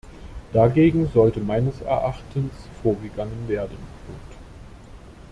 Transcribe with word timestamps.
Dagegen 0.51 1.11
sollte 1.13 1.39
meines 1.41 1.79
Erachtens 1.81 2.51
vorgegangen 2.81 3.47
werden. 3.47 3.77